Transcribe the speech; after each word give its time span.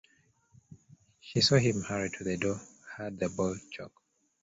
She 1.19 1.41
saw 1.41 1.57
him 1.57 1.83
hurry 1.83 2.09
to 2.17 2.23
the 2.23 2.35
door, 2.35 2.59
heard 2.97 3.19
the 3.19 3.29
bolt 3.29 3.59
chock. 3.71 3.91